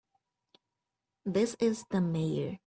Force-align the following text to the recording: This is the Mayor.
This 1.25 1.55
is 1.59 1.85
the 1.91 2.01
Mayor. 2.01 2.57